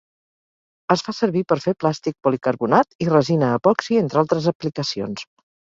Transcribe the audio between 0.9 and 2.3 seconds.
Es fa servir per fer plàstic